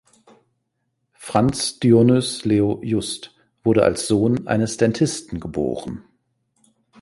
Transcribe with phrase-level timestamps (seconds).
[1.13, 6.03] Franz Dionys Leo Just wurde als Sohn eines Dentisten geboren.